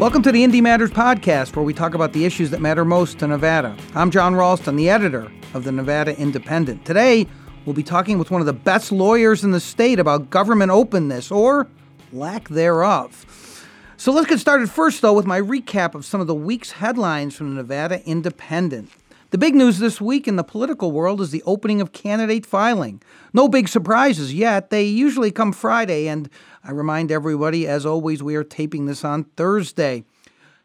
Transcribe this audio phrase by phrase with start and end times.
[0.00, 3.18] Welcome to the Indy Matters podcast, where we talk about the issues that matter most
[3.18, 3.76] to Nevada.
[3.94, 6.86] I'm Jon Ralston, the editor of the Nevada Independent.
[6.86, 7.26] Today,
[7.66, 11.30] we'll be talking with one of the best lawyers in the state about government openness
[11.30, 11.68] or
[12.14, 13.66] lack thereof.
[13.98, 17.36] So let's get started first, though, with my recap of some of the week's headlines
[17.36, 18.90] from the Nevada Independent.
[19.30, 23.00] The big news this week in the political world is the opening of candidate filing.
[23.32, 24.70] No big surprises yet.
[24.70, 26.28] They usually come Friday, and
[26.64, 30.02] I remind everybody, as always, we are taping this on Thursday.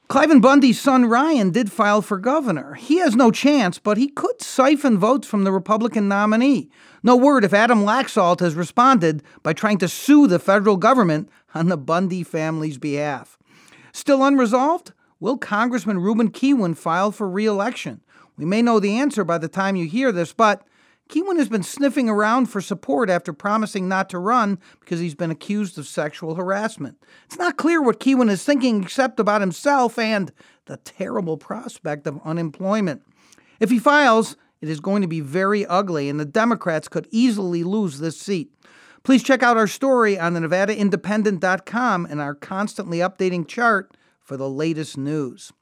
[0.10, 2.74] Cliven Bundy's son Ryan did file for governor.
[2.74, 6.72] He has no chance, but he could siphon votes from the Republican nominee.
[7.04, 11.70] No word if Adam Laxalt has responded by trying to sue the federal government on
[11.70, 13.38] the Bundy family's behalf.
[13.92, 14.92] Still unresolved?
[15.20, 18.02] Will Congressman Ruben Kihuen file for re election?
[18.38, 20.66] We may know the answer by the time you hear this, but
[21.10, 25.32] Kihuen has been sniffing around for support after promising not to run because he's been
[25.32, 26.98] accused of sexual harassment.
[27.26, 30.32] It's not clear what Kihuen is thinking except about himself and
[30.66, 33.04] the terrible prospect of unemployment.
[33.60, 37.64] If he files, it is going to be very ugly, and the Democrats could easily
[37.64, 38.52] lose this seat.
[39.04, 44.50] Please check out our story on the NevadaIndependent.com and our constantly updating chart for the
[44.50, 45.54] latest news.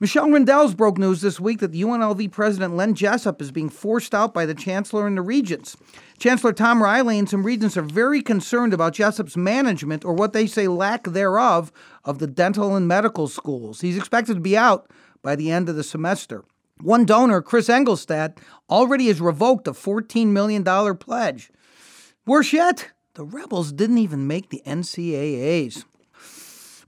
[0.00, 4.32] Michelle Rindels broke news this week that UNLV president Len Jessup is being forced out
[4.32, 5.76] by the chancellor and the regents.
[6.18, 10.46] Chancellor Thom Reilly and some regents are very concerned about Jessup's management, or what they
[10.46, 11.72] say lack thereof,
[12.04, 13.80] of the dental and medical schools.
[13.80, 14.88] He's expected to be out
[15.20, 16.44] by the end of the semester.
[16.80, 18.38] One donor, Kris Engelstad,
[18.70, 20.62] already has revoked a $14 million
[20.96, 21.50] pledge.
[22.24, 25.84] Worse yet, the rebels didn't even make the NCAAs.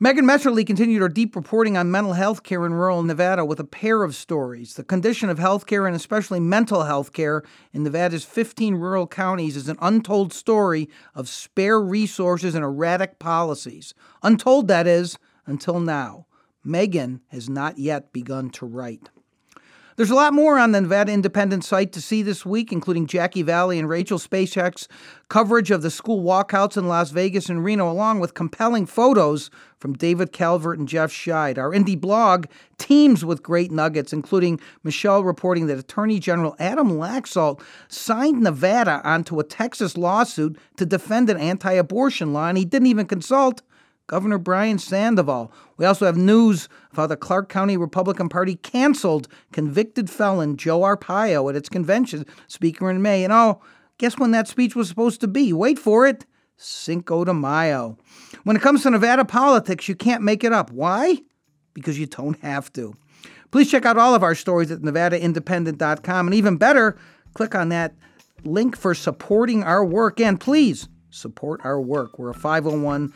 [0.03, 3.65] Megan Messerly continued her deep reporting on mental health care in rural Nevada with a
[3.65, 4.73] pair of stories.
[4.73, 7.43] The condition of health care and especially mental health care
[7.75, 13.93] in Nevada's 15 rural counties is an untold story of spare resources and erratic policies.
[14.23, 16.25] Untold, that is, until now.
[16.65, 19.11] Megan has not yet begun to write.
[20.01, 23.43] There's a lot more on the Nevada Independent site to see this week, including Jackie
[23.43, 24.89] Valley and Rachel Spacek's
[25.29, 29.93] coverage of the school walkouts in Las Vegas and Reno, along with compelling photos from
[29.93, 31.59] David Calvert and Jeff Scheid.
[31.59, 32.47] Our indie blog
[32.79, 39.39] teems with great nuggets, including Michelle reporting that Attorney General Adam Laxalt signed Nevada onto
[39.39, 43.61] a Texas lawsuit to defend an anti abortion law, and he didn't even consult
[44.11, 45.53] Governor Brian Sandoval.
[45.77, 50.81] We also have news of how the Clark County Republican Party canceled convicted felon Joe
[50.81, 53.23] Arpaio at its convention speaker in May.
[53.23, 53.63] And oh,
[53.99, 55.53] guess when that speech was supposed to be?
[55.53, 56.27] Wait for it.
[56.57, 57.99] Cinco de Mayo.
[58.43, 60.73] When it comes to Nevada politics, you can't make it up.
[60.73, 61.19] Why?
[61.73, 62.95] Because you don't have to.
[63.53, 66.27] Please check out all of our stories at NevadaIndependent.com.
[66.27, 66.99] And even better,
[67.35, 67.95] click on that
[68.43, 70.19] link for supporting our work.
[70.19, 72.19] And please, support our work.
[72.19, 73.13] We're a 501c3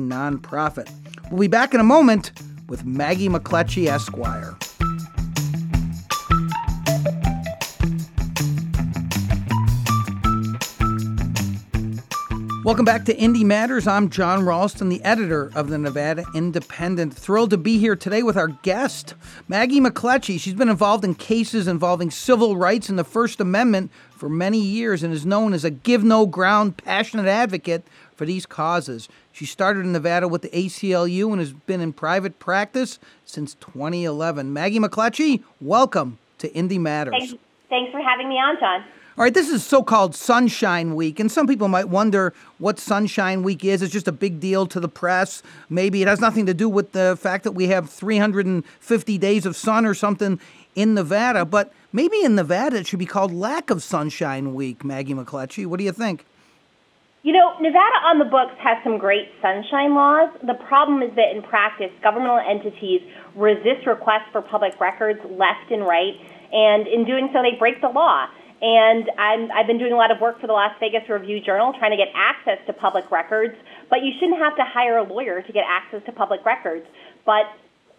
[0.00, 0.90] nonprofit.
[1.30, 2.32] We'll be back in a moment
[2.68, 4.56] with Maggie McLetchie, Esquire.
[12.64, 13.88] Welcome back to Indy Matters.
[13.88, 17.12] I'm Jon Ralston, the editor of the Nevada Independent.
[17.12, 19.14] Thrilled to be here today with our guest,
[19.48, 20.38] Maggie McLetchie.
[20.38, 23.90] She's been involved in cases involving civil rights and the First Amendment
[24.22, 27.82] for many years and is known as a give no ground, passionate advocate
[28.14, 29.08] for these causes.
[29.32, 34.52] She started in Nevada with the ACLU and has been in private practice since 2011.
[34.52, 37.14] Maggie McLetchie, welcome to Indy Matters.
[37.18, 37.34] Thanks,
[37.68, 38.84] thanks for having me on, John.
[39.18, 43.42] All right, this is so called Sunshine Week, and some people might wonder what Sunshine
[43.42, 43.82] Week is.
[43.82, 45.42] It's just a big deal to the press.
[45.68, 49.54] Maybe it has nothing to do with the fact that we have 350 days of
[49.54, 50.40] sun or something
[50.74, 55.14] in Nevada, but maybe in Nevada it should be called Lack of Sunshine Week, Maggie
[55.14, 55.66] McLetchie.
[55.66, 56.24] What do you think?
[57.22, 60.30] You know, Nevada on the books has some great sunshine laws.
[60.42, 63.00] The problem is that in practice, governmental entities
[63.36, 66.18] resist requests for public records left and right,
[66.52, 68.26] and in doing so, they break the law.
[68.60, 71.72] And I'm, I've been doing a lot of work for the Las Vegas Review Journal
[71.78, 73.54] trying to get access to public records,
[73.90, 76.86] but you shouldn't have to hire a lawyer to get access to public records.
[77.26, 77.50] But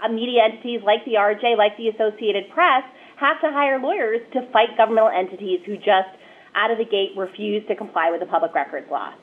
[0.03, 2.83] Uh, media entities like the RJ, like the Associated Press,
[3.17, 6.11] have to hire lawyers to fight governmental entities who just
[6.55, 9.13] out of the gate refuse to comply with the public records law.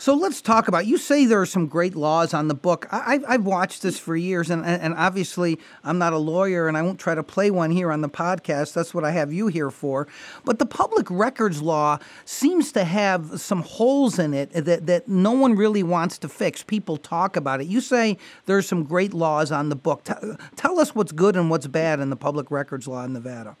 [0.00, 0.86] So let's talk about.
[0.86, 2.86] You say there are some great laws on the book.
[2.92, 6.82] I, have watched this for years, and, and obviously I'm not a lawyer, and I
[6.82, 8.74] won't try to play one here on the podcast.
[8.74, 10.06] That's what I have you here for.
[10.44, 15.32] But the public records law seems to have some holes in it that that no
[15.32, 16.62] one really wants to fix.
[16.62, 17.66] People talk about it.
[17.66, 20.04] You say there are some great laws on the book.
[20.04, 20.14] T-
[20.54, 23.56] tell us what's good and what's bad in the public records law in Nevada.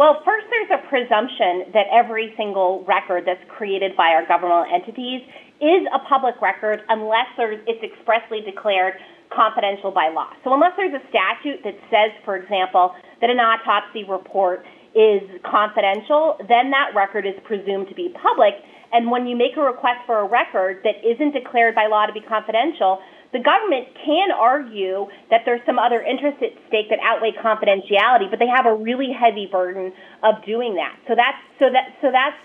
[0.00, 5.22] Well, first, there's a presumption that every single record that's created by our governmental entities
[5.62, 8.94] is a public record unless it's expressly declared
[9.30, 10.28] confidential by law.
[10.42, 16.34] So unless there's a statute that says, for example, that an autopsy report is confidential,
[16.50, 18.58] then that record is presumed to be public.
[18.92, 22.12] And when you make a request for a record that isn't declared by law to
[22.12, 22.98] be confidential,
[23.32, 28.38] the government can argue that there's some other interest at stake that outweigh confidentiality, but
[28.38, 29.92] they have a really heavy burden
[30.22, 30.98] of doing that.
[31.06, 32.36] So that's so that so that's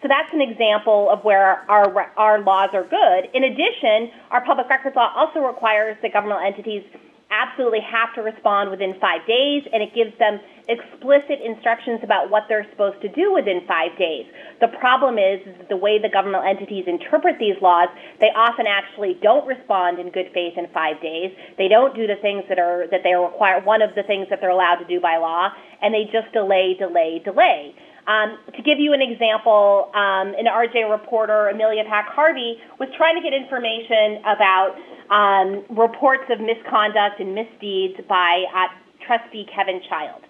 [0.00, 3.28] so that's an example of where our our laws are good.
[3.34, 6.84] In addition, our public records law also requires that governmental entities
[7.30, 12.44] absolutely have to respond within five days, and it gives them explicit instructions about what
[12.48, 14.26] they're supposed to do within five days.
[14.60, 17.88] The problem is, is the way the governmental entities interpret these laws,
[18.20, 21.34] they often actually don't respond in good faith in five days.
[21.58, 23.60] They don't do the things that are that they require.
[23.60, 25.50] One of the things that they're allowed to do by law,
[25.82, 27.74] and they just delay, delay, delay.
[28.10, 33.22] Um, to give you an example, um, an RJ reporter, Amelia Pak-Harvey, was trying to
[33.22, 34.74] get information about
[35.14, 38.66] um, reports of misconduct and misdeeds by uh,
[39.06, 40.22] trustee Kevin Child.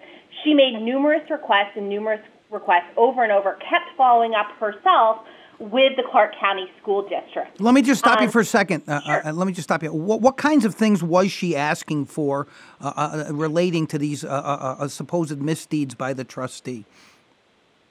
[0.44, 5.24] She made numerous requests and numerous requests over and over, kept following up herself
[5.58, 7.60] with the Clark County School District.
[7.60, 8.82] Let me just stop um, you for a second.
[8.88, 9.26] Uh, sure.
[9.26, 9.92] uh, let me just stop you.
[9.92, 12.46] What, what, kinds of things was she asking for
[12.80, 16.84] uh, uh relating to these uh, uh, supposed misdeeds by the trustee?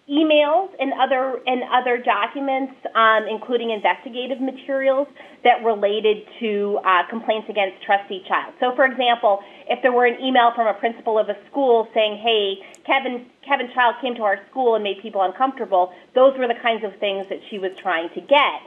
[0.10, 5.08] Emails and other and other documents, um, including investigative materials
[5.44, 8.54] that related to uh, complaints against trustee child.
[8.60, 9.40] So, for example,
[9.70, 13.70] if there were an email from a principal of a school saying, "Hey, Kevin Kevin
[13.74, 17.30] Child came to our school and made people uncomfortable," those were the kinds of things
[17.30, 18.62] that she was trying to get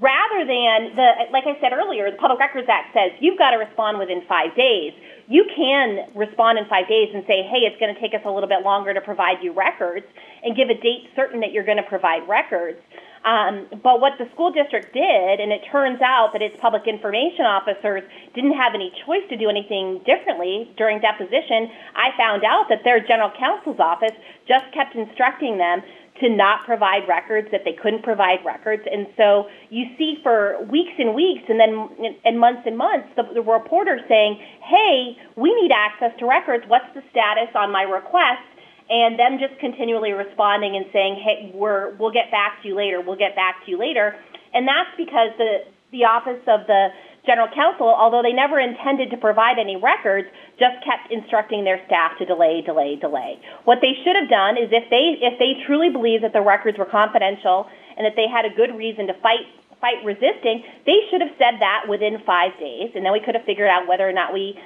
[0.00, 3.58] rather than the like I said earlier, the Public Records Act says you've got to
[3.58, 4.92] respond within five days.
[5.28, 8.30] You can respond in five days and say, hey, it's going to take us a
[8.30, 10.06] little bit longer to provide you records,
[10.44, 12.78] and give a date certain that you're going to provide records.
[13.26, 17.42] Um, but what the school district did, and it turns out that its public information
[17.42, 21.66] officers didn't have any choice to do anything differently during deposition,
[21.96, 24.14] I found out that their general counsel's office
[24.46, 25.82] just kept instructing them
[26.20, 28.82] to not provide records, that they couldn't provide records.
[28.90, 31.88] And so you see for weeks and weeks and then
[32.24, 36.64] and months and months the, the reporter saying, hey, we need access to records.
[36.68, 38.44] What's the status on my request?
[38.88, 43.00] And them just continually responding and saying, hey, we're, we'll get back to you later.
[43.00, 44.14] We'll get back to you later.
[44.54, 46.88] And that's because the, the office of the
[47.26, 52.16] general counsel, although they never intended to provide any records, just kept instructing their staff
[52.18, 53.38] to delay, delay, delay.
[53.66, 56.78] What they should have done is if they if they truly believed that the records
[56.78, 57.66] were confidential
[57.98, 59.44] and that they had a good reason to fight
[59.80, 63.44] fight resisting, they should have said that within five days, and then we could have
[63.44, 64.56] figured out whether or not we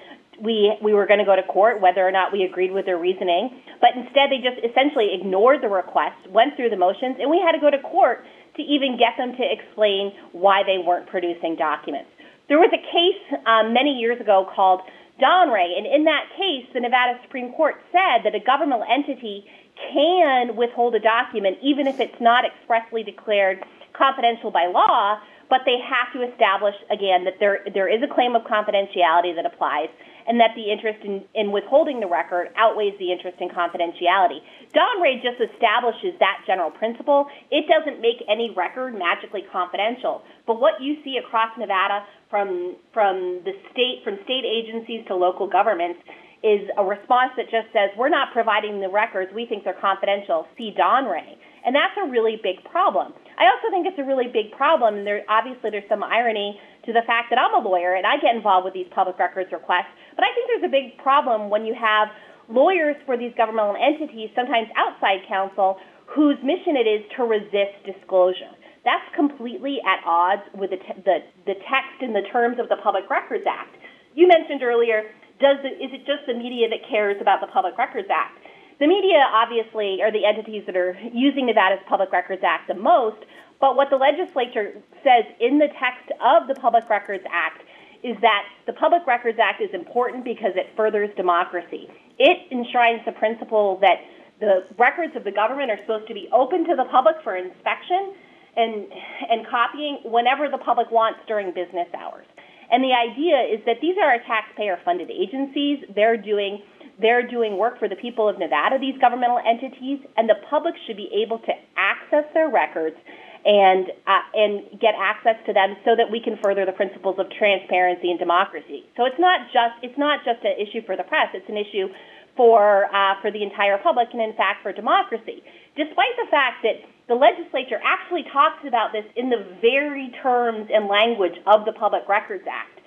[0.40, 2.98] we we were going to go to court, whether or not we agreed with their
[2.98, 3.60] reasoning.
[3.80, 7.52] But instead, they just essentially ignored the request, went through the motions, and we had
[7.52, 8.24] to go to court
[8.56, 12.10] to even get them to explain why they weren't producing documents.
[12.50, 14.82] There was a case um, many years ago called
[15.22, 19.46] Donrey, and in that case, the Nevada Supreme Court said that a governmental entity
[19.94, 23.62] can withhold a document even if it's not expressly declared
[23.94, 28.34] confidential by law, but they have to establish again that there there is a claim
[28.34, 29.88] of confidentiality that applies
[30.30, 34.38] and that the interest in, in withholding the record outweighs the interest in confidentiality.
[34.70, 37.26] Donrey just establishes that general principle.
[37.50, 40.22] It doesn't make any record magically confidential.
[40.46, 45.50] But what you see across Nevada from from the state from state agencies to local
[45.50, 45.98] governments
[46.46, 50.46] is a response that just says we're not providing the records we think they're confidential
[50.56, 54.50] see donrey and that's a really big problem i also think it's a really big
[54.56, 58.06] problem and there obviously there's some irony to the fact that i'm a lawyer and
[58.06, 61.50] i get involved with these public records requests but i think there's a big problem
[61.50, 62.08] when you have
[62.48, 68.50] lawyers for these governmental entities sometimes outside counsel whose mission it is to resist disclosure
[68.84, 72.80] that's completely at odds with the, te- the, the text and the terms of the
[72.80, 73.76] Public Records Act.
[74.14, 75.04] You mentioned earlier,
[75.36, 78.40] does the, is it just the media that cares about the Public Records Act?
[78.80, 83.20] The media, obviously, are the entities that are using Nevada's Public Records Act the most,
[83.60, 84.72] but what the legislature
[85.04, 87.62] says in the text of the Public Records Act
[88.02, 91.88] is that the Public Records Act is important because it furthers democracy.
[92.18, 94.00] It enshrines the principle that
[94.40, 98.16] the records of the government are supposed to be open to the public for inspection
[98.56, 98.88] and,
[99.28, 102.26] and copying whenever the public wants during business hours.
[102.72, 105.84] And the idea is that these are taxpayer funded agencies.
[105.94, 106.62] They're doing
[107.00, 110.98] they're doing work for the people of Nevada, these governmental entities, and the public should
[110.98, 112.96] be able to access their records
[113.44, 117.26] and uh, and get access to them so that we can further the principles of
[117.30, 118.84] transparency and democracy.
[118.96, 121.88] So it's not just it's not just an issue for the press; it's an issue
[122.36, 125.42] for uh, for the entire public and, in fact, for democracy.
[125.76, 130.86] Despite the fact that the legislature actually talks about this in the very terms and
[130.86, 132.80] language of the Public Records Act.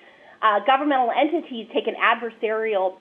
[0.44, 3.00] uh, governmental entities take an adversarial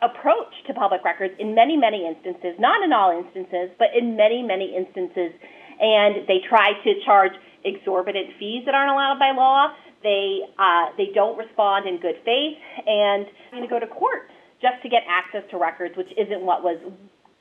[0.00, 4.42] approach to public records in many, many instances, not in all instances, but in many,
[4.42, 5.32] many instances.
[5.80, 7.32] And they try to charge
[7.64, 9.74] exorbitant fees that aren't allowed by law.
[10.02, 14.30] They, uh, they don't respond in good faith, and going to go to court
[14.62, 16.78] just to get access to records, which isn't what was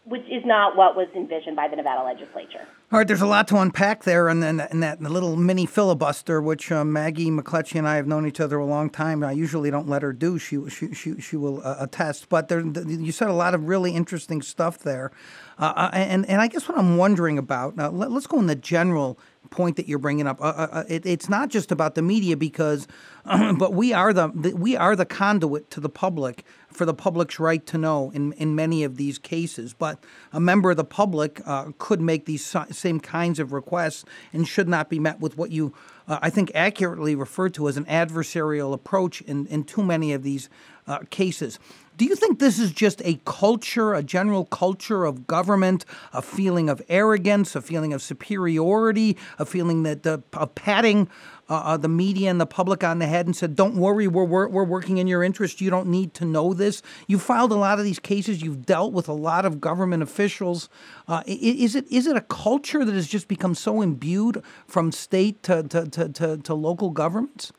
[0.08, 2.66] which is not what was envisioned by the Nevada legislature.
[2.90, 6.42] All right, there's a lot to unpack there, and then in that little mini filibuster,
[6.42, 9.22] which uh, Maggie McLetchie and I have known each other a long time.
[9.26, 12.30] I usually don't let her do; she she she, she will uh, attest.
[12.30, 15.12] But there, you said a lot of really interesting stuff there,
[15.60, 17.76] uh, uh and and I guess what I'm wondering about.
[17.76, 20.42] Now, let, us go in the general point that you're bringing up.
[20.42, 22.88] Uh, uh, uh, it, it's not just about the media because,
[23.25, 27.39] but we are the, the, we are the conduit to the public for the public's
[27.39, 29.74] right to know in in many of these cases.
[29.74, 30.00] But
[30.32, 34.68] a member of the public uh, could make these same kinds of requests and should
[34.68, 35.74] not be met with what you.
[36.08, 40.24] Uh, I think accurately referred to as an adversarial approach in, in too many of
[40.24, 40.50] these
[40.88, 41.60] uh, cases.
[41.98, 46.70] Do you think this is just a culture, a general culture of government, a feeling
[46.70, 51.10] of arrogance, a feeling of superiority, a feeling that the, of patting
[51.50, 54.25] uh, uh, the media and the public on the head and said, "Don't worry, we're,
[54.25, 55.60] we're we're working in your interest.
[55.60, 58.44] You don't need to know this." You filed a lot of these cases.
[58.44, 60.70] You've dealt with a lot of government officials.
[61.08, 65.42] Uh, is it is it a culture that has just become so imbued from state
[65.44, 67.51] to to, to, to, to local governments?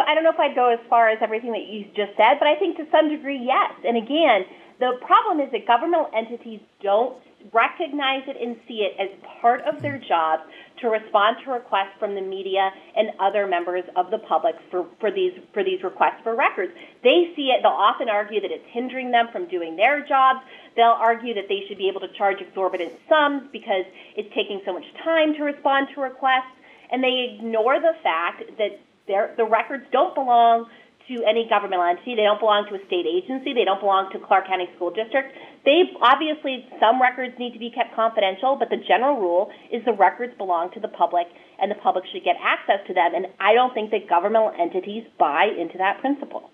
[0.00, 2.48] I, don't know if I'd go as far as everything that you just said, but
[2.48, 3.72] I think to some degree, yes.
[3.84, 4.44] And again,
[4.80, 7.18] the problem is that governmental entities don't
[7.52, 9.08] recognize it and see it as
[9.40, 10.40] part of their job
[10.80, 15.10] to respond to requests from the media and other members of the public for, for
[15.10, 16.72] these for these requests for records.
[17.02, 20.40] They see it, they'll often argue that it's hindering them from doing their jobs.
[20.76, 23.86] They'll argue that they should be able to charge exorbitant sums because
[24.16, 26.54] it's taking so much time to respond to requests.
[26.90, 30.68] And they ignore the fact that the records don't belong
[31.08, 32.14] to any governmental entity.
[32.14, 33.56] They don't belong to a state agency.
[33.56, 35.32] They don't belong to Clark County School District.
[35.64, 39.96] They obviously some records need to be kept confidential, but the general rule is the
[39.96, 41.26] records belong to the public,
[41.58, 43.16] and the public should get access to them.
[43.16, 46.50] And I don't think that governmental entities buy into that principle.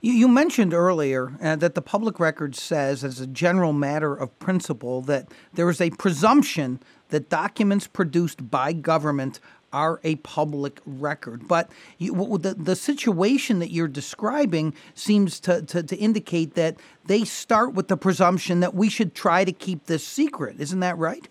[0.00, 4.38] You, you mentioned earlier uh, that the public record says, as a general matter of
[4.38, 9.40] principle, that there is a presumption that documents produced by government
[9.76, 11.46] are a public record.
[11.46, 17.24] But you, the, the situation that you're describing seems to, to, to, indicate that they
[17.24, 20.58] start with the presumption that we should try to keep this secret.
[20.60, 21.28] Isn't that right?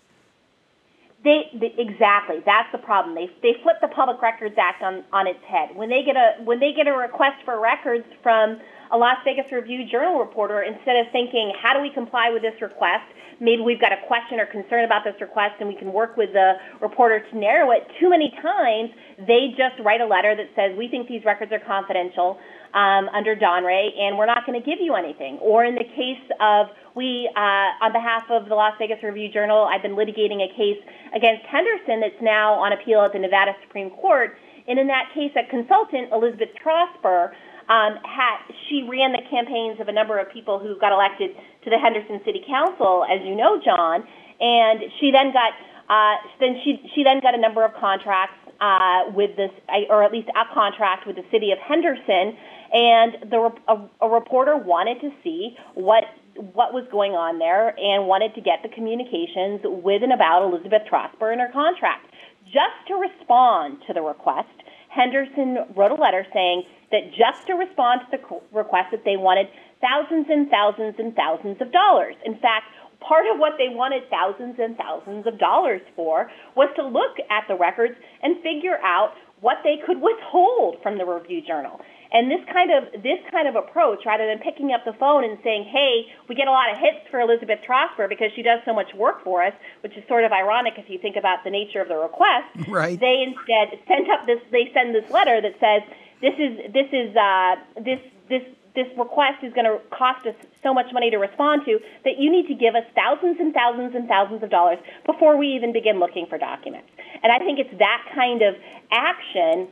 [1.24, 2.36] They, they, exactly.
[2.46, 3.16] That's the problem.
[3.16, 5.74] They, they flip the Public Records Act on, on its head.
[5.74, 8.60] When they get a when they get a request for records from
[8.92, 12.60] a Las Vegas Review Journal reporter, instead of thinking, how do we comply with this
[12.60, 13.06] request?
[13.40, 16.32] maybe we've got a question or concern about this request and we can work with
[16.32, 17.86] the reporter to narrow it.
[18.00, 18.90] Too many times,
[19.26, 22.38] they just write a letter that says, we think these records are confidential
[22.72, 25.38] um, under Donrey and we're not going to give you anything.
[25.40, 29.68] Or in the case of, we, uh, on behalf of the Las Vegas Review Journal,
[29.68, 30.80] I've been litigating a case
[31.14, 34.36] against Henderson that's now on appeal at the Nevada Supreme Court.
[34.68, 37.30] And in that case, a consultant, Elizabeth Trosper,
[37.68, 41.70] um, had she ran the campaigns of a number of people who got elected to
[41.70, 44.06] the Henderson City Council, as you know, John,
[44.40, 45.52] and she then got
[45.88, 49.50] uh, then she she then got a number of contracts uh, with this,
[49.90, 52.36] or at least a contract with the city of Henderson,
[52.72, 56.04] and the a, a reporter wanted to see what
[56.36, 60.82] what was going on there and wanted to get the communications with and about Elizabeth
[60.90, 62.12] Trosper and her contract.
[62.44, 64.52] Just to respond to the request,
[64.96, 69.48] Henderson wrote a letter saying that just to respond to the request that they wanted
[69.80, 72.16] thousands and thousands and thousands of dollars.
[72.24, 76.82] In fact, part of what they wanted thousands and thousands of dollars for was to
[76.86, 81.78] look at the records and figure out what they could withhold from the review journal.
[82.16, 85.36] And this kind of this kind of approach, rather than picking up the phone and
[85.44, 88.72] saying, "Hey, we get a lot of hits for Elizabeth Trosper because she does so
[88.72, 91.82] much work for us," which is sort of ironic if you think about the nature
[91.82, 92.48] of the request.
[92.68, 92.98] Right.
[92.98, 94.40] They instead sent up this.
[94.50, 95.82] They send this letter that says,
[96.22, 98.42] "This is this is uh, this this
[98.74, 102.30] this request is going to cost us so much money to respond to that you
[102.30, 105.98] need to give us thousands and thousands and thousands of dollars before we even begin
[105.98, 106.88] looking for documents.
[107.22, 108.54] And I think it's that kind of
[108.90, 109.68] action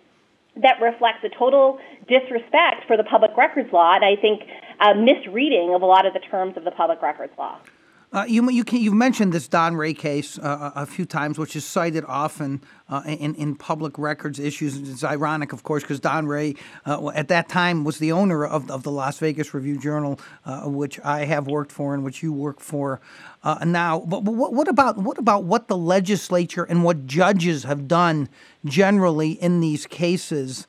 [0.56, 4.42] that reflects a total disrespect for the public records law, and I think
[4.80, 7.58] a misreading of a lot of the terms of the public records law.
[8.14, 11.64] Uh, you, you can, you've mentioned this Donrey case uh, a few times, which is
[11.64, 14.76] cited often uh, in, in public records issues.
[14.88, 16.56] It's ironic, of course, because Donrey,
[16.86, 20.60] uh, at that time, was the owner of, of the Las Vegas Review Journal, uh,
[20.60, 23.00] which I have worked for and which you work for
[23.42, 23.98] uh, now.
[24.06, 28.28] But, but what, what, about what about what the legislature and what judges have done
[28.64, 30.68] generally in these cases?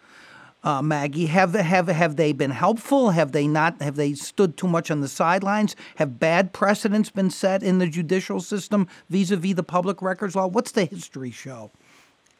[0.65, 1.27] Uh, Maggie.
[1.27, 3.11] Have have have they been helpful?
[3.11, 3.79] Have they not?
[3.83, 5.75] Have they stood too much on the sidelines?
[5.97, 10.47] Have bad precedents been set in the judicial system vis-a-vis the public records law?
[10.47, 11.69] What's the history show?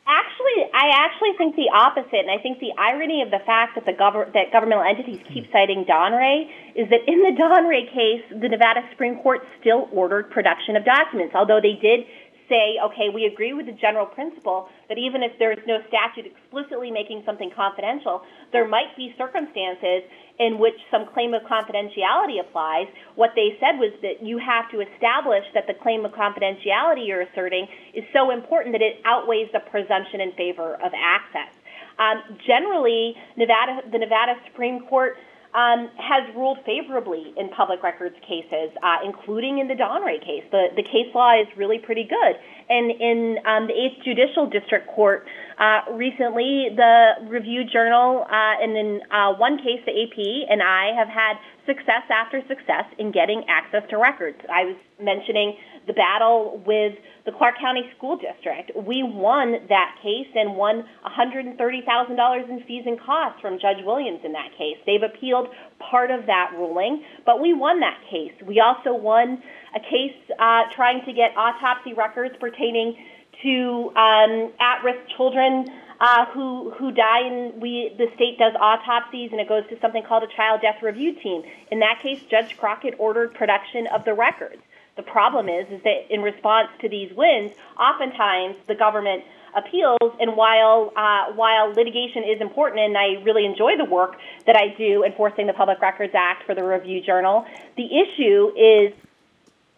[0.07, 3.85] Actually, I actually think the opposite, and I think the irony of the fact that
[3.85, 8.49] the gov- that governmental entities keep citing Donrey is that in the Donrey case, the
[8.49, 12.09] Nevada Supreme Court still ordered production of documents, although they did
[12.49, 16.29] say, okay, we agree with the general principle that even if there is no statute
[16.29, 18.21] explicitly making something confidential,
[18.51, 20.03] there might be circumstances
[20.39, 22.87] in which some claim of confidentiality applies.
[23.15, 27.21] What they said was that you have to establish that the claim of confidentiality you're
[27.21, 31.53] asserting is so important that it outweighs the presumption in favor of access.
[31.97, 35.15] Um, generally, Nevada, the Nevada Supreme Court
[35.55, 40.43] um, has ruled favorably in public records cases, uh, including in the Donrey case.
[40.51, 42.35] The, the case law is really pretty good.
[42.67, 45.23] And in um, the 8th Judicial District Court,
[45.57, 50.19] uh, recently the Review Journal, uh, and in uh, one case, the AP
[50.51, 54.37] and I have had success after success in getting access to records.
[54.51, 55.55] I was mentioning
[55.87, 56.93] the battle with
[57.25, 58.71] the Clark County School District.
[58.75, 64.33] We won that case and won $130,000 in fees and costs from Judge Williams in
[64.33, 64.77] that case.
[64.85, 65.49] They've appealed
[65.79, 68.33] part of that ruling, but we won that case.
[68.45, 69.41] We also won
[69.75, 72.95] a case uh, trying to get autopsy records pertaining
[73.43, 75.67] to um, at-risk children
[75.99, 80.03] uh, who who die, and we the state does autopsies, and it goes to something
[80.03, 81.43] called a child death review team.
[81.71, 84.61] In that case, Judge Crockett ordered production of the records.
[84.95, 89.23] The problem is, is that in response to these wins, oftentimes the government
[89.55, 94.55] appeals, and while uh, while litigation is important, and I really enjoy the work that
[94.55, 98.93] I do enforcing the Public Records Act for the Review Journal, the issue is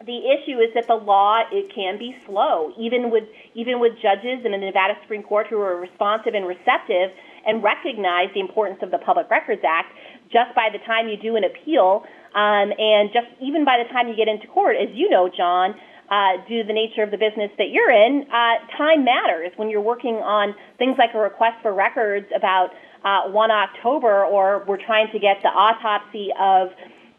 [0.06, 4.44] the issue is that the law it can be slow, even with even with judges
[4.44, 7.10] in the Nevada Supreme Court who are responsive and receptive
[7.44, 9.92] and recognize the importance of the Public Records Act.
[10.30, 12.04] Just by the time you do an appeal,
[12.34, 15.74] um, and just even by the time you get into court, as you know, John,
[16.10, 19.68] uh, due to the nature of the business that you're in, uh, time matters when
[19.68, 22.70] you're working on things like a request for records about
[23.04, 26.68] uh, 1 October, or we're trying to get the autopsy of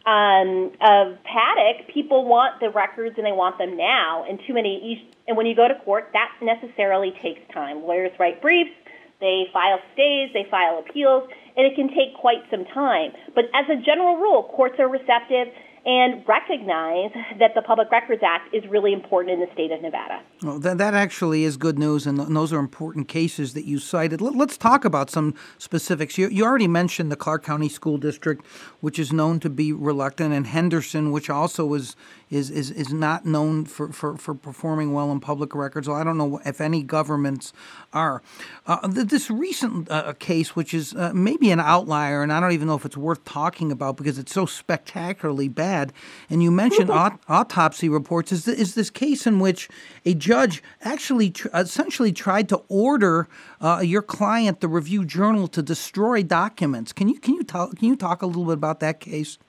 [0.06, 1.93] um, of Paddock.
[1.93, 5.08] People want the records and they want them now, and too many.
[5.28, 7.84] And when you go to court, that necessarily takes time.
[7.84, 8.72] Lawyers write briefs,
[9.19, 13.12] they file stays, they file appeals, and it can take quite some time.
[13.36, 15.53] But as a general rule, courts are receptive
[15.86, 20.21] and recognize that the Public Records Act is really important in the state of Nevada.
[20.43, 24.21] Well, that, that actually is good news, and those are important cases that you cited.
[24.21, 26.17] Let, us talk about some specifics.
[26.17, 28.45] You, you already mentioned the Clark County School District,
[28.82, 31.95] which is known to be reluctant, and Henderson, which also is
[32.29, 35.87] is is, is not known for, for, for performing well in public records.
[35.87, 37.53] Well, I don't know if any governments
[37.91, 38.21] are.
[38.67, 42.67] Uh, this recent uh, case, which is uh, maybe an outlier, and I don't even
[42.67, 45.91] know if it's worth talking about because it's so spectacularly bad.
[46.29, 48.31] And you mentioned aut- autopsy reports.
[48.31, 49.67] Is, is this case in which
[50.05, 53.27] a judge actually tr- essentially tried to order
[53.59, 56.93] uh, your client, the Review Journal, to destroy documents?
[56.93, 59.39] Can you can you talk can you talk a little bit about that case?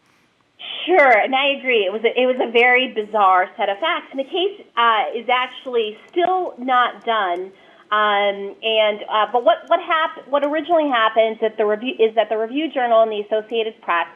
[0.87, 1.85] Sure, and I agree.
[1.89, 5.17] It was a, it was a very bizarre set of facts, and the case uh,
[5.17, 7.53] is actually still not done.
[7.91, 10.31] Um, and uh, but what what happened?
[10.31, 14.07] What originally happened that the review is that the Review Journal and the Associated Press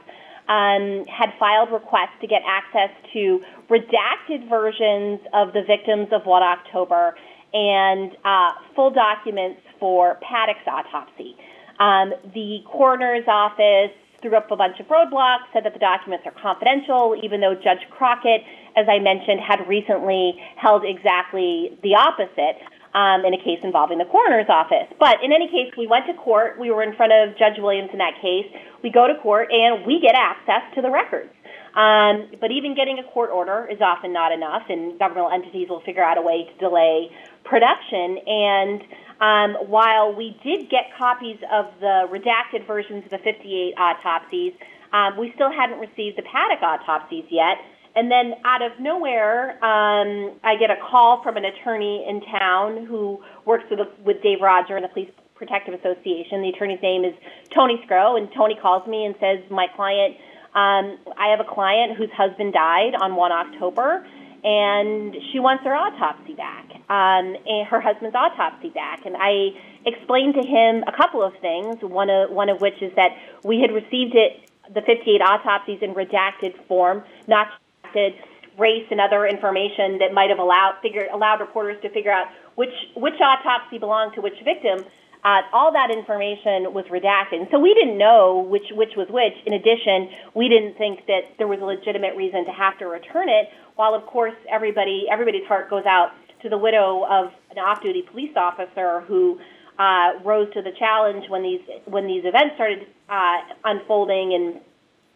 [0.49, 6.43] um, had filed requests to get access to redacted versions of the victims of 1
[6.43, 7.17] October
[7.53, 11.37] and uh, full documents for Paddock's autopsy.
[11.81, 16.33] Um, the coroner's office threw up a bunch of roadblocks, said that the documents are
[16.41, 18.41] confidential, even though Judge Crockett,
[18.73, 22.57] as I mentioned, had recently held exactly the opposite.
[22.95, 24.87] Um, in a case involving the coroner's office.
[25.01, 26.61] But in any case, we went to court.
[26.61, 28.47] We were in front of Judge Williams in that case.
[28.85, 31.35] We go to court and we get access to the records.
[31.75, 35.83] Um, but even getting a court order is often not enough, and governmental entities will
[35.83, 37.11] figure out a way to delay
[37.43, 38.23] production.
[38.31, 38.83] And
[39.25, 44.53] um, while we did get copies of the redacted versions of the 58 autopsies,
[44.93, 47.57] um, we still hadn't received the Paddock autopsies yet.
[47.97, 52.87] And then out of nowhere, um, I get a call from an attorney in town
[52.87, 56.43] who works with, with Dave Roger and the Police Protective Association.
[56.43, 57.15] The attorney's name is
[57.55, 60.17] Tony Sgro, and Tony calls me and says, My client,
[60.55, 64.07] um, I have a client whose husband died on 1 October,
[64.45, 69.07] and she wants her autopsy back, um, and her husband's autopsy back.
[69.07, 71.77] And I explained to him a couple of things.
[71.81, 75.95] One of one of which is that we had received it, the 58 autopsies in
[75.95, 77.49] redacted form, not
[77.85, 78.15] redacted
[78.59, 82.75] race and other information that might have allowed figure allowed reporters to figure out which
[82.95, 84.85] which autopsy belonged to which victim.
[85.25, 87.41] uh, all that information was redacted.
[87.41, 89.33] And so we didn't know which, which was which.
[89.47, 93.31] In addition, we didn't think that there was a legitimate reason to have to return
[93.31, 98.03] it, while of course everybody, everybody's heart goes out to the widow of an off-duty
[98.11, 99.41] police officer who
[99.79, 104.61] uh, rose to the challenge when these, when these events started uh, unfolding and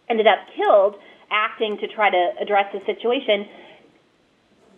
[0.08, 0.96] ended up killed
[1.30, 3.46] acting to try to address the situation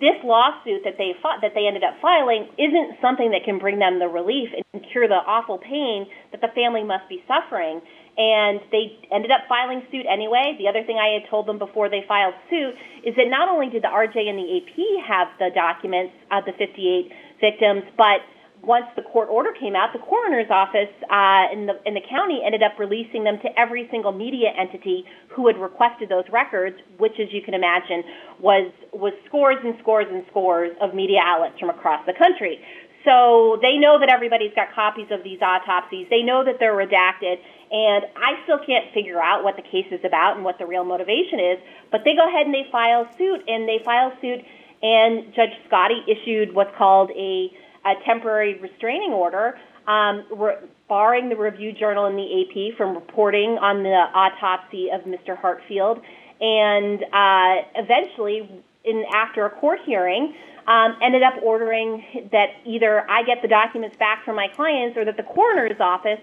[0.00, 3.78] this lawsuit that they fought, that they ended up filing isn't something that can bring
[3.78, 7.80] them the relief and cure the awful pain that the family must be suffering.
[8.20, 10.52] And they ended up filing suit anyway.
[10.60, 13.72] The other thing I had told them before they filed suit is that not only
[13.72, 14.76] did the RJ and the AP
[15.08, 17.08] have the documents of the 58
[17.40, 18.20] victims, but
[18.60, 22.42] once the court order came out, the coroner's office uh, in the in the county
[22.44, 27.16] ended up releasing them to every single media entity who had requested those records, which,
[27.16, 28.04] as you can imagine,
[28.38, 32.60] was was scores and scores and scores of media outlets from across the country.
[33.04, 36.06] So they know that everybody's got copies of these autopsies.
[36.10, 40.00] They know that they're redacted, and I still can't figure out what the case is
[40.04, 41.58] about and what the real motivation is.
[41.92, 44.40] But they go ahead and they file suit, and they file suit,
[44.82, 47.50] and Judge Scotti issued what's called a
[47.82, 50.56] a temporary restraining order, um, re-
[50.86, 55.34] barring the Review Journal and the AP from reporting on the autopsy of Mr.
[55.34, 56.02] Hartfield,
[56.40, 58.50] and uh, eventually,
[58.84, 60.34] in after a court hearing,
[60.66, 65.04] um, ended up ordering that either I get the documents back from my clients or
[65.04, 66.20] that the coroner's office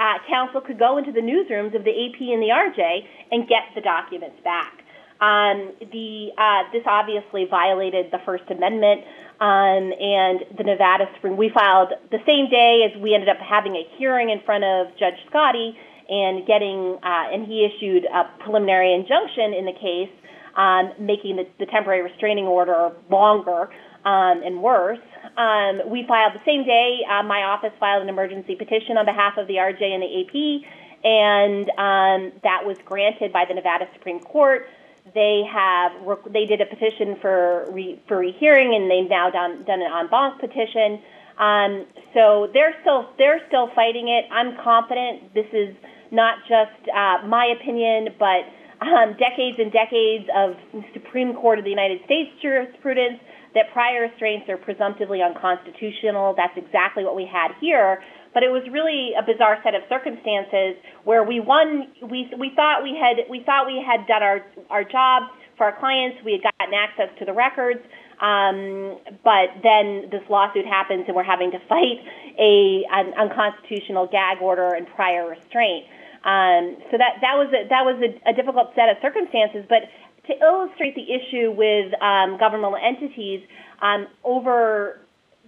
[0.00, 3.64] uh, counsel could go into the newsrooms of the AP and the RJ and get
[3.74, 4.82] the documents back.
[5.20, 9.04] Um, the uh, this obviously violated the First Amendment.
[9.40, 13.74] Um, and the Nevada Supreme, we filed the same day as we ended up having
[13.74, 15.72] a hearing in front of Judge Scotti
[16.10, 20.12] and getting, uh, and he issued a preliminary injunction in the case,
[20.56, 23.70] um, making the, the, temporary restraining order longer
[24.04, 24.98] um, and worse.
[25.36, 27.00] Um, we filed the same day.
[27.08, 30.68] Uh, my office filed an emergency petition on behalf of the RJ and the AP,
[31.04, 34.68] and um, that was granted by the Nevada Supreme Court.
[35.14, 35.92] They have
[36.30, 40.08] they did a petition for re, for rehearing, and they've now done done an en
[40.08, 41.00] banc petition.
[41.38, 44.26] Um, so they're still they're still fighting it.
[44.30, 45.74] I'm confident this is
[46.10, 48.44] not just uh, my opinion, but
[48.80, 50.56] um, decades and decades of
[50.92, 53.20] Supreme Court of the United States jurisprudence
[53.54, 56.34] that prior restraints are presumptively unconstitutional.
[56.36, 58.02] That's exactly what we had here.
[58.32, 61.88] But it was really a bizarre set of circumstances where we won.
[62.02, 65.24] We we thought we had we thought we had done our our job
[65.56, 66.22] for our clients.
[66.24, 67.80] We had gotten access to the records.
[68.20, 71.98] Um, but then this lawsuit happens, and we're having to fight
[72.38, 75.86] a an unconstitutional gag order and prior restraint.
[76.22, 79.64] Um, so that that was a, that was a, a difficult set of circumstances.
[79.68, 79.88] But
[80.26, 83.42] to illustrate the issue with um, governmental entities
[83.82, 85.00] um, over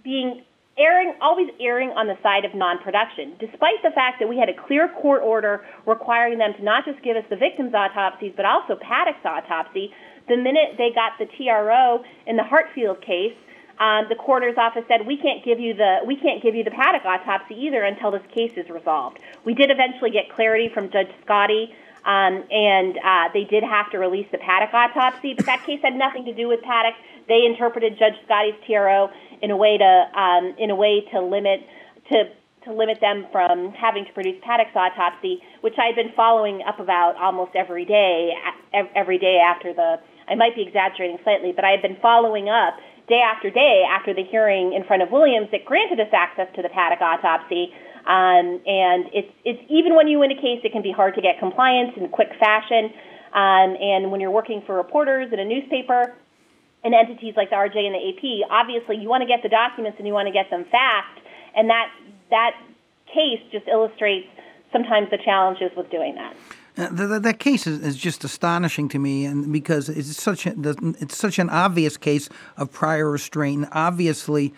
[0.03, 0.43] being
[0.77, 4.57] erring, always erring on the side of non-production, despite the fact that we had a
[4.67, 8.75] clear court order requiring them to not just give us the victims' autopsies, but also
[8.75, 9.93] Paddock's autopsy.
[10.27, 13.35] The minute they got the TRO in the Hartfield case,
[13.79, 16.71] um, the coroner's office said we can't give you the we can't give you the
[16.71, 19.19] Paddock autopsy either until this case is resolved.
[19.45, 21.73] We did eventually get clarity from Judge Scotti
[22.05, 25.95] um, and uh, they did have to release the Paddock autopsy, but that case had
[25.95, 26.95] nothing to do with Paddock.
[27.27, 29.09] They interpreted Judge Scotti's TRO
[29.41, 31.61] in a way to um, in a way to limit
[32.11, 32.25] to
[32.65, 36.79] to limit them from having to produce Paddock's autopsy, which I had been following up
[36.79, 38.31] about almost every day,
[38.95, 39.99] every day after the.
[40.27, 44.13] I might be exaggerating slightly, but I had been following up day after day after
[44.13, 47.73] the hearing in front of Williams that granted us access to the Paddock autopsy.
[48.05, 51.21] Um, and it's, it's even when you win a case, it can be hard to
[51.21, 52.91] get compliance in quick fashion.
[53.33, 56.13] Um, and when you're working for reporters in a newspaper
[56.83, 59.97] and entities like the RJ and the AP, obviously you want to get the documents
[59.97, 61.19] and you want to get them fast.
[61.55, 61.89] And that
[62.29, 62.51] that
[63.07, 64.27] case just illustrates
[64.71, 66.35] sometimes the challenges with doing that.
[66.75, 70.53] Uh, that, that case is, is, just astonishing to me, and because it's such a,
[70.99, 74.53] it's such an obvious case of prior restraint, obviously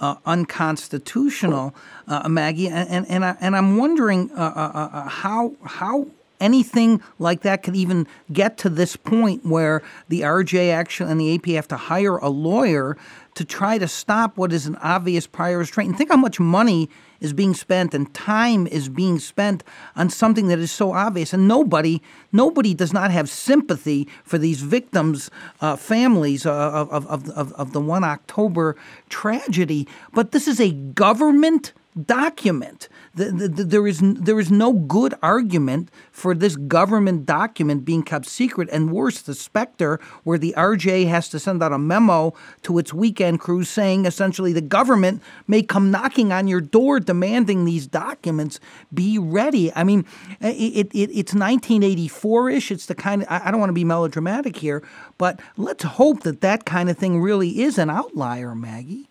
[0.00, 1.74] uh, unconstitutional,
[2.08, 2.68] uh, Maggie.
[2.68, 6.06] And and and, I, and I'm wondering uh, uh, how how
[6.40, 11.34] anything like that could even get to this point where the RJ actually and the
[11.34, 12.96] AP have to hire a lawyer
[13.34, 15.88] to try to stop what is an obvious prior restraint.
[15.88, 19.62] And think how much money is being spent and time is being spent
[19.94, 21.32] on something that is so obvious.
[21.32, 27.30] And nobody, nobody does not have sympathy for these victims' uh, families uh, of, of,
[27.30, 28.76] of, of the 1 October
[29.08, 29.86] tragedy.
[30.12, 31.72] But this is a government
[32.06, 32.88] document.
[33.14, 38.02] The, the, the, there is there is no good argument for this government document being
[38.02, 42.32] kept secret, and worse, the Spectre, where the RJ has to send out a memo
[42.62, 47.64] to its weekend crews saying essentially the government may come knocking on your door demanding
[47.64, 48.60] these documents
[48.94, 49.72] be ready.
[49.74, 50.04] I mean,
[50.40, 52.70] it, it it's 1984 ish.
[52.70, 54.82] It's the kind of I don't want to be melodramatic here,
[55.18, 59.09] but let's hope that that kind of thing really is an outlier, Maggie.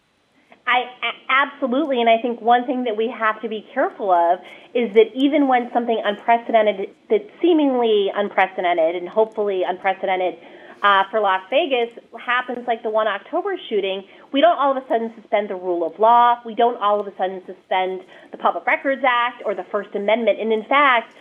[0.69, 4.39] I absolutely, and I think one thing that we have to be careful of
[4.75, 10.37] is that even when something unprecedented, that seemingly unprecedented and hopefully unprecedented
[10.83, 11.89] uh, for Las Vegas
[12.23, 15.83] happens, like the one October shooting, we don't all of a sudden suspend the rule
[15.85, 16.39] of law.
[16.45, 18.01] We don't all of a sudden suspend
[18.31, 20.39] the Public Records Act or the First Amendment.
[20.39, 21.15] And in fact,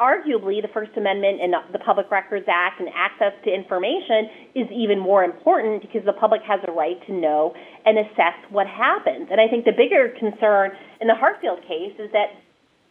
[0.00, 4.98] arguably the First Amendment and the Public Records Act and access to information is even
[4.98, 9.28] more important because the public has a right to know and assess what happens.
[9.30, 12.34] And I think the bigger concern in the Hartfield case is that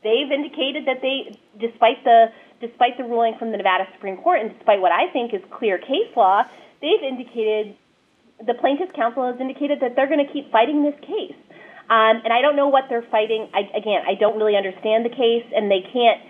[0.03, 4.53] they've indicated that they, despite the despite the ruling from the Nevada Supreme Court and
[4.53, 6.43] despite what I think is clear case law,
[6.79, 7.75] they've indicated
[8.45, 11.37] the plaintiffs' counsel has indicated that they're going to keep fighting this case.
[11.89, 13.49] Um, and I don't know what they're fighting.
[13.53, 16.21] I, again, I don't really understand the case, and they can't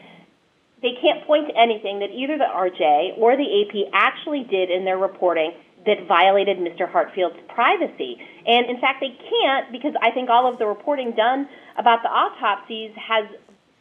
[0.81, 4.85] they can't point to anything that either the RJ or the AP actually did in
[4.85, 5.53] their reporting
[5.85, 6.89] that violated Mr.
[6.89, 8.17] Hartfield's privacy.
[8.45, 12.09] And in fact, they can't because I think all of the reporting done about the
[12.09, 13.25] autopsies has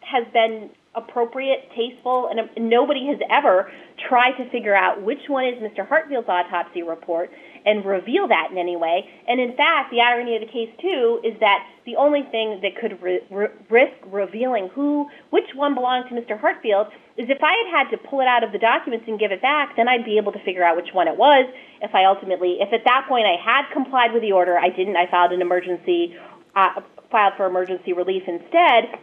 [0.01, 3.71] has been appropriate, tasteful, and um, nobody has ever
[4.09, 5.87] tried to figure out which one is Mr.
[5.87, 7.31] Hartfield's autopsy report
[7.67, 9.09] and reveal that in any way.
[9.29, 12.77] And in fact, the irony of the case too is that the only thing that
[12.81, 16.39] could re- re- risk revealing who, which one belonged to Mr.
[16.39, 19.33] Hartfield, is if I had had to pull it out of the documents and give
[19.33, 21.51] it back, then I'd be able to figure out which one it was.
[21.83, 24.97] If I ultimately, if at that point I had complied with the order, I didn't.
[24.97, 26.17] I filed an emergency,
[26.55, 29.01] uh, filed for emergency relief instead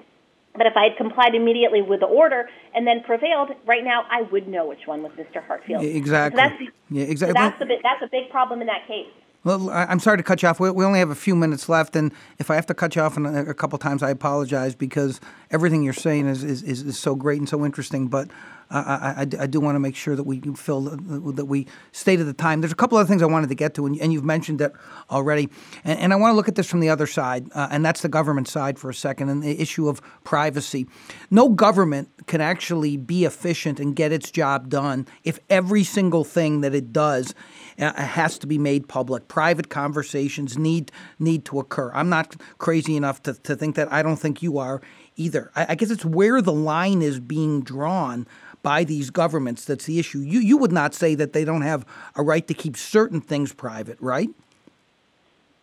[0.58, 4.24] but if I had complied immediately with the order and then prevailed, right now I
[4.24, 5.46] would know which one was Mr.
[5.46, 5.84] Hartfield.
[5.84, 6.42] Exactly.
[6.42, 7.34] So that's, yeah, exactly.
[7.36, 9.08] So that's, a big, that's a big problem in that case.
[9.48, 10.60] Well, I'm sorry to cut you off.
[10.60, 13.16] We only have a few minutes left, and if I have to cut you off
[13.16, 17.48] a couple times, I apologize because everything you're saying is, is, is so great and
[17.48, 18.10] so interesting.
[18.10, 18.30] But
[18.70, 22.24] I, I, I, do want to make sure that we fill that we stay to
[22.26, 22.60] the time.
[22.60, 24.74] There's a couple other things I wanted to get to, and, you've mentioned it
[25.10, 25.48] already.
[25.86, 28.02] And, and, I want to look at this from the other side, uh, and that's
[28.02, 30.88] the government side for a second, and the issue of privacy.
[31.32, 36.60] No government can actually be efficient and get its job done if every single thing
[36.62, 37.34] that it does
[37.80, 39.28] uh, has to be made public.
[39.28, 41.92] Private conversations need need to occur.
[41.94, 43.92] I'm not crazy enough to, to think that.
[43.92, 44.82] I don't think you are
[45.16, 45.52] either.
[45.56, 48.28] I, I guess it's where the line is being drawn
[48.64, 50.20] by these governments that's the issue.
[50.20, 51.86] You you would not say that they don't have
[52.16, 54.30] a right to keep certain things private, right?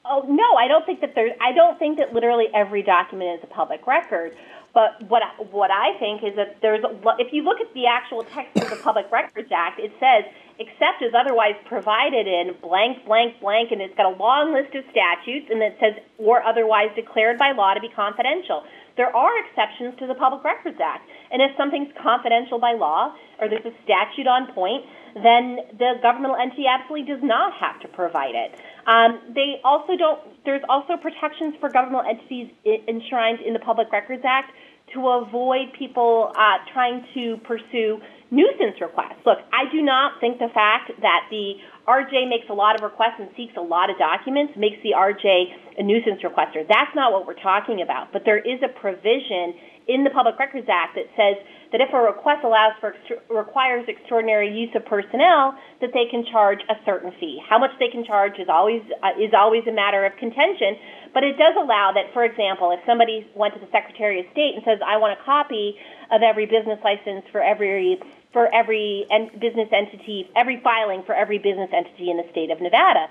[0.05, 1.33] Oh no, I don't think that there's.
[1.41, 4.37] I don't think that literally every document is a public record.
[4.75, 5.23] But what
[5.53, 6.85] what I think is that there's
[7.19, 10.25] if you look at the actual text of the Public Records Act, it says
[10.59, 14.85] except as otherwise provided in blank blank blank, and it's got a long list of
[14.91, 18.63] statutes, and it says or otherwise declared by law to be confidential.
[18.97, 21.09] There are exceptions to the Public Records Act.
[21.33, 26.37] And if something's confidential by law or there's a statute on point, then the governmental
[26.37, 28.55] entity absolutely does not have to provide it.
[28.87, 32.51] Um, they also don't, there's also protections for governmental entities
[32.87, 34.53] enshrined in the Public Records Act
[34.93, 37.99] to avoid people uh, trying to pursue
[38.35, 39.23] nuisance requests.
[39.25, 41.55] Look, I do not think the fact that the
[41.87, 45.79] RJ makes a lot of requests and seeks a lot of documents makes the RJ
[45.79, 46.67] a nuisance requester.
[46.67, 48.13] That's not what we're talking about.
[48.13, 49.55] But there is a provision
[49.87, 51.37] in the Public Records Act that says
[51.73, 52.97] that if a request allows for
[53.29, 57.43] requires extraordinary use of personnel, that they can charge a certain fee.
[57.45, 60.81] How much they can charge is always uh, is always a matter of contention,
[61.13, 64.57] but it does allow that, for example, if somebody went to the Secretary of State
[64.57, 65.77] and says, "I want a copy
[66.11, 68.01] of every business license for every
[68.35, 72.61] for every en- business entity, every filing for every business entity in the state of
[72.61, 73.07] Nevada.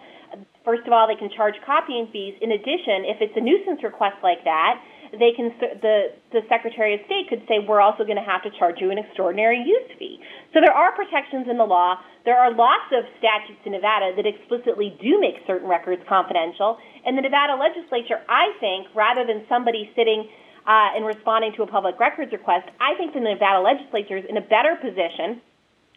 [0.67, 2.35] First of all, they can charge copying fees.
[2.43, 4.83] In addition, if it's a nuisance request like that,
[5.13, 8.51] they can the the Secretary of State could say we're also going to have to
[8.57, 10.19] charge you an extraordinary use fee.
[10.53, 12.01] So there are protections in the law.
[12.25, 16.77] There are lots of statutes in Nevada that explicitly do make certain records confidential.
[17.05, 20.25] And the Nevada legislature, I think, rather than somebody sitting
[20.65, 24.37] uh, in responding to a public records request, I think the Nevada legislature is in
[24.37, 25.41] a better position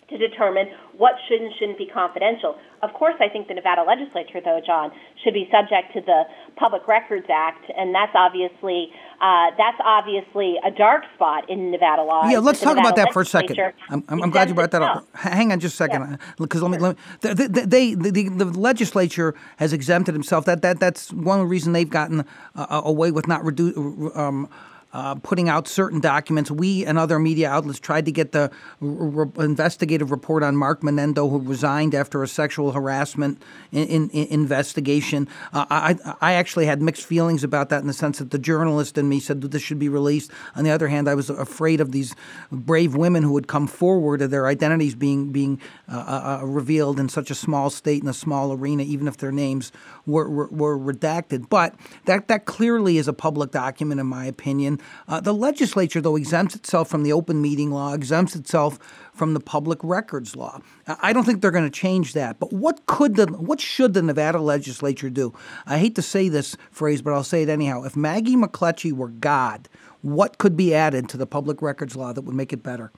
[0.09, 2.57] to determine what should and shouldn't be confidential.
[2.83, 4.93] Of course, I think the Nevada legislature, though, John,
[5.25, 6.23] should be subject to the
[6.57, 8.91] Public Records Act, and that's obviously
[9.21, 12.29] uh, that's obviously a dark spot in Nevada law.
[12.29, 13.59] Yeah, let's talk Nevada about that for a second.
[13.91, 15.07] I'm, I'm, I'm glad you brought that up.
[15.15, 16.69] Hang on just a second, because yeah.
[16.69, 20.45] let me, let me they, they the, the, the, legislature has exempted himself.
[20.45, 23.77] That that that's one reason they've gotten uh, away with not reduce.
[23.77, 24.49] Um,
[24.93, 26.51] uh, putting out certain documents.
[26.51, 31.29] We and other media outlets tried to get the re- investigative report on Mark Manendo,
[31.31, 35.29] who resigned after a sexual harassment in, in, in investigation.
[35.53, 38.97] Uh, I, I actually had mixed feelings about that in the sense that the journalist
[38.97, 40.31] in me said that this should be released.
[40.55, 42.15] On the other hand, I was afraid of these
[42.51, 45.61] brave women who would come forward of their identities being being
[45.93, 49.17] uh, uh, uh, revealed in such a small state in a small arena, even if
[49.17, 49.73] their names
[50.07, 51.49] were, were, were redacted.
[51.49, 51.75] But
[52.07, 54.81] that that clearly is a public document, in my opinion.
[55.09, 58.79] Uh, the legislature, though, exempts itself from the open meeting law, exempts itself
[59.13, 60.61] from the public records law.
[60.87, 62.39] I don't think they're going to change that.
[62.39, 65.35] But what could the what should the Nevada legislature do?
[65.67, 67.83] I hate to say this phrase, but I'll say it anyhow.
[67.85, 69.69] If Maggie McLetchie were God,
[70.03, 72.93] what could be added to the public records law that would make it better?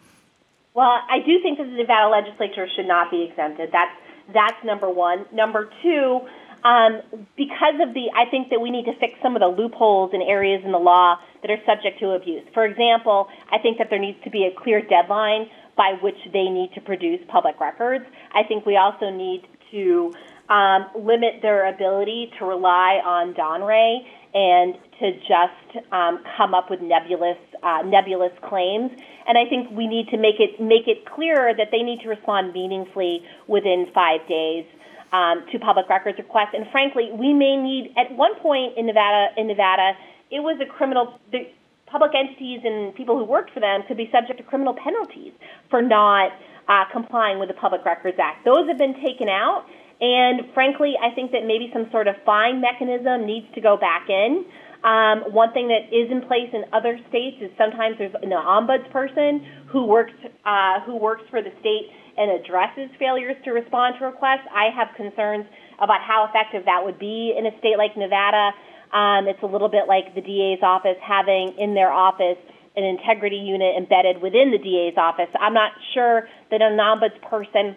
[0.74, 3.70] Well, I do think that the Nevada legislature should not be exempted.
[3.72, 3.96] That's
[4.32, 5.26] that's number one.
[5.32, 6.20] Number two,
[6.64, 7.00] um,
[7.36, 10.22] because of the, I think that we need to fix some of the loopholes in
[10.22, 12.42] areas in the law that are subject to abuse.
[12.54, 16.50] For example, I think that there needs to be a clear deadline by which they
[16.50, 18.04] need to produce public records.
[18.34, 20.12] I think we also need to
[20.48, 24.00] um, limit their ability to rely on Donrey
[24.34, 28.90] and to just um, come up with nebulous uh, nebulous claims.
[29.26, 32.08] And I think we need to make it make it clearer that they need to
[32.08, 34.64] respond meaningfully within five days
[35.12, 36.54] um, to public records requests.
[36.54, 39.28] And frankly, we may need at one point in Nevada.
[39.36, 39.92] In Nevada,
[40.30, 41.18] it was a criminal.
[41.32, 41.48] The
[41.86, 45.32] public entities and people who worked for them could be subject to criminal penalties
[45.70, 46.32] for not
[46.68, 48.44] uh, complying with the Public Records Act.
[48.44, 49.64] Those have been taken out.
[50.00, 54.08] And frankly, I think that maybe some sort of fine mechanism needs to go back
[54.08, 54.44] in.
[54.84, 59.44] Um, one thing that is in place in other states is sometimes there's an ombudsperson
[59.66, 60.12] who works
[60.44, 64.46] uh, who works for the state and addresses failures to respond to requests.
[64.52, 65.46] I have concerns
[65.78, 68.50] about how effective that would be in a state like Nevada.
[68.92, 72.38] Um, it's a little bit like the DA's office having in their office
[72.76, 75.28] an integrity unit embedded within the DA's office.
[75.38, 77.76] I'm not sure that an ombudsperson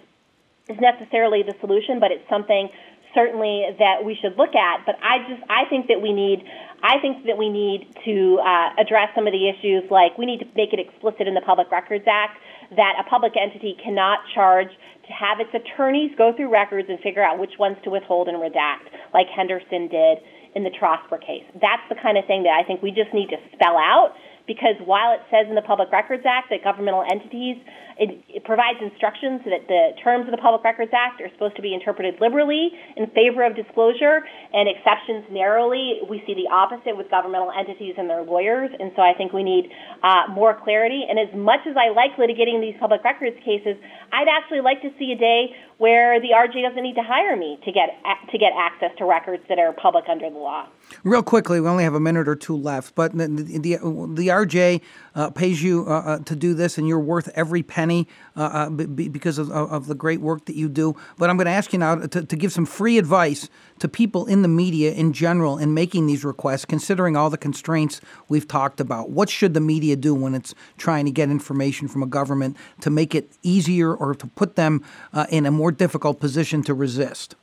[0.69, 2.69] is necessarily the solution, but it's something
[3.13, 4.85] certainly that we should look at.
[4.85, 6.43] But I just I think that we need
[6.81, 10.39] I think that we need to uh, address some of the issues like we need
[10.39, 12.37] to make it explicit in the Public Records Act
[12.75, 14.69] that a public entity cannot charge
[15.07, 18.37] to have its attorneys go through records and figure out which ones to withhold and
[18.37, 20.19] redact, like Henderson did
[20.55, 21.43] in the Trosper case.
[21.59, 24.15] That's the kind of thing that I think we just need to spell out
[24.47, 27.57] because while it says in the Public Records Act that governmental entities,
[27.97, 31.61] it, it, provides instructions that the terms of the Public Records Act are supposed to
[31.61, 34.23] be interpreted liberally in favor of disclosure
[34.53, 36.01] and exceptions narrowly.
[36.09, 39.43] We see the opposite with governmental entities and their lawyers, and so I think we
[39.43, 39.71] need
[40.03, 41.03] uh, more clarity.
[41.07, 43.77] And as much as I like litigating these public records cases,
[44.11, 47.59] I'd actually like to see a day where the RJ doesn't need to hire me
[47.65, 47.89] to get
[48.31, 50.67] to get access to records that are public under the law.
[51.03, 53.77] Real quickly, we only have a minute or two left, but the the,
[54.13, 54.81] the RJ
[55.15, 58.69] uh, pays you uh, uh, to do this, and you're worth every penny uh, uh
[58.69, 60.95] b- because of, of, the great work that you do.
[61.17, 64.25] But I'm going to ask you now to, to give some free advice to people
[64.25, 68.79] in the media in general in making these requests, considering all the constraints we've talked
[68.79, 69.09] about.
[69.09, 72.89] What should the media do when it's trying to get information from a government to
[72.89, 77.35] make it easier or to put them uh, in a more difficult position to resist?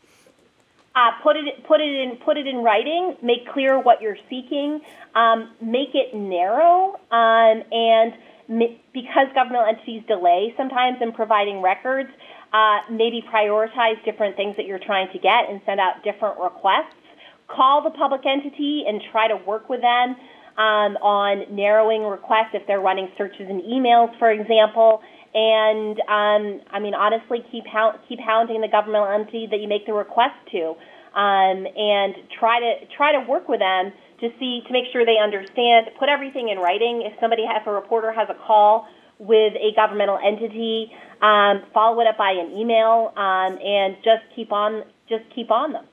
[0.98, 3.16] Uh, put it put it in put it in writing.
[3.22, 4.80] Make clear what you're seeking.
[5.14, 8.14] Um, make it narrow, um, and
[8.48, 12.08] because governmental entities delay sometimes in providing records,
[12.52, 16.96] uh, maybe prioritize different things that you're trying to get and send out different requests.
[17.46, 20.16] Call the public entity and try to work with them
[20.56, 25.02] um, on narrowing requests if they're running searches and emails, for example
[25.34, 27.64] and um, I mean, honestly, keep
[28.08, 30.74] keep hounding the governmental entity that you make the request to,
[31.14, 35.18] um, and try to try to work with them to see to make sure they
[35.22, 35.90] understand.
[35.98, 37.02] Put everything in writing.
[37.04, 38.86] If somebody, if a reporter has a call
[39.18, 40.90] with a governmental entity,
[41.22, 45.72] um, follow it up by an email, um, and just keep on just keep on
[45.72, 45.86] them.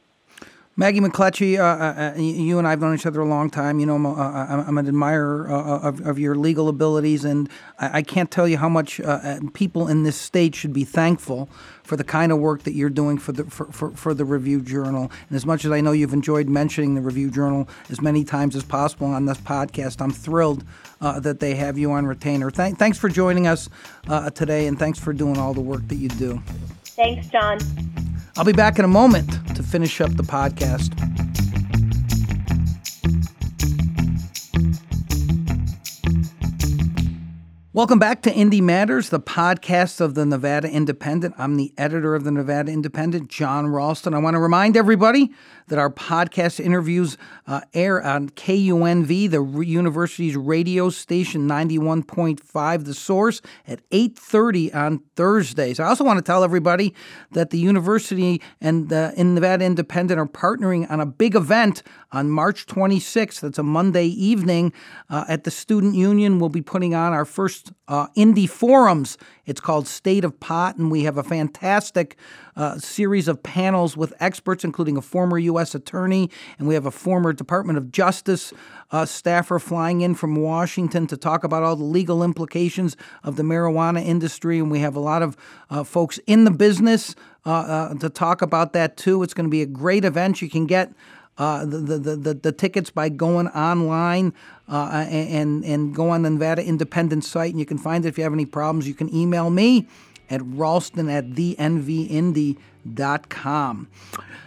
[0.77, 3.79] Maggie McLetchie, uh, uh, uh you and I have known each other a long time.
[3.79, 7.99] You know, I'm, uh, I'm an admirer uh, of, of, your legal abilities, and I,
[7.99, 11.47] I can't tell you how much uh, people in this state should be thankful
[11.83, 14.59] for the kind of work that you're doing for the for, for, for, the Review
[14.59, 15.09] Journal.
[15.29, 18.53] And as much as I know you've enjoyed mentioning the Review Journal as many times
[18.53, 20.65] as possible on this podcast, I'm thrilled
[20.99, 22.51] that they have you on retainer.
[22.51, 23.69] Th- thanks for joining us
[24.33, 26.41] today, and thanks for doing all the work that you do.
[26.95, 27.57] Thanks, Jon.
[28.37, 30.93] I'll be back in a moment to finish up the podcast.
[37.75, 41.35] Welcome back to Indy Matters, the podcast of the Nevada Independent.
[41.37, 44.13] I'm the editor of the Nevada Independent, Jon Ralston.
[44.13, 45.33] I want to remind everybody
[45.67, 47.17] that our podcast interviews
[47.47, 55.77] uh, air on KUNV, the university's radio station 91.5 The Source at 8:30 on Thursdays.
[55.77, 56.95] I also want to tell everybody
[57.31, 62.29] that the university and the in Nevada Independent are partnering on a big event on
[62.29, 63.41] March 26th.
[63.41, 64.71] That's a Monday evening
[65.09, 66.39] uh, at the Student Union.
[66.39, 69.17] We'll be putting on our first uh, Indy Forums.
[69.45, 72.17] It's called State of Pot, and we have a fantastic
[72.55, 75.75] uh, series of panels with experts, including a former U.S.
[75.75, 78.53] attorney, and we have a former Department of Justice
[78.91, 83.43] uh, staffer flying in from Washington to talk about all the legal implications of the
[83.43, 84.59] marijuana industry.
[84.59, 85.35] And we have a lot of
[85.69, 89.21] uh, folks in the business uh, uh, to talk about that too.
[89.21, 90.41] It's going to be a great event.
[90.41, 90.91] You can get
[91.37, 94.33] uh, the, the, the, the, tickets by going online
[94.69, 98.07] uh, and, and go on the Nevada Independent site, and you can find it.
[98.07, 99.85] If you have any problems, you can email me
[100.29, 102.55] at ralston at thenvindy.com.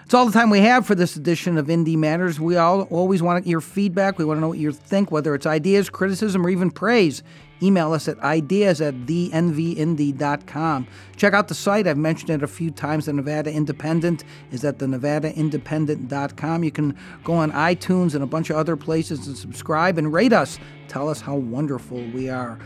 [0.05, 2.41] It's all the time we have for this edition of Indy Matters.
[2.41, 4.19] We all always want your feedback.
[4.19, 7.23] We want to know what you think, whether it's ideas, criticism, or even praise.
[7.63, 10.87] Email us at ideas at thenvindy.com.
[11.17, 11.87] Check out the site.
[11.87, 13.07] I've mentioned it a few times.
[13.07, 16.65] The Nevada Independent is at the nevadaindependent.com.
[16.65, 20.33] You can go on iTunes and a bunch of other places and subscribe and rate
[20.33, 20.59] us.
[20.89, 22.59] Tell us how wonderful we are.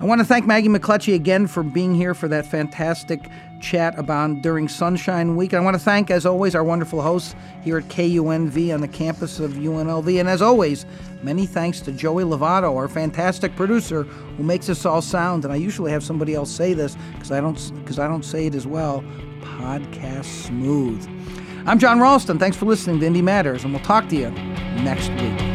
[0.00, 3.20] I want to thank Maggie McLetchie again for being here for that fantastic
[3.60, 5.54] chat about during Sunshine Week.
[5.54, 9.40] I want to thank, as always, our wonderful hosts here at KUNV on the campus
[9.40, 10.20] of UNLV.
[10.20, 10.86] And as always,
[11.22, 15.44] many thanks to Joey Lovato, our fantastic producer, who makes this all sound.
[15.44, 18.46] And I usually have somebody else say this because I don't because I don't say
[18.46, 19.02] it as well.
[19.40, 21.06] Podcast smooth.
[21.66, 22.38] I'm Jon Ralston.
[22.38, 25.47] Thanks for listening to Indy Matters, and we'll talk to you next week.